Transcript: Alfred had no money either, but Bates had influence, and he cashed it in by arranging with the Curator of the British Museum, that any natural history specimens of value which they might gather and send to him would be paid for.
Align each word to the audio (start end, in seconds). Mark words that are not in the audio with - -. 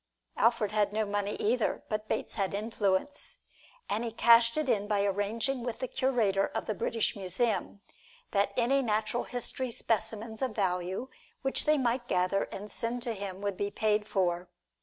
Alfred 0.35 0.71
had 0.71 0.91
no 0.91 1.05
money 1.05 1.33
either, 1.35 1.83
but 1.87 2.07
Bates 2.07 2.33
had 2.33 2.55
influence, 2.55 3.37
and 3.87 4.03
he 4.03 4.09
cashed 4.11 4.57
it 4.57 4.67
in 4.67 4.87
by 4.87 5.05
arranging 5.05 5.61
with 5.61 5.77
the 5.77 5.87
Curator 5.87 6.47
of 6.47 6.65
the 6.65 6.73
British 6.73 7.15
Museum, 7.15 7.81
that 8.31 8.51
any 8.57 8.81
natural 8.81 9.25
history 9.25 9.69
specimens 9.69 10.41
of 10.41 10.55
value 10.55 11.07
which 11.43 11.65
they 11.65 11.77
might 11.77 12.07
gather 12.07 12.45
and 12.45 12.71
send 12.71 13.03
to 13.03 13.13
him 13.13 13.41
would 13.41 13.57
be 13.57 13.69
paid 13.69 14.07
for. 14.07 14.49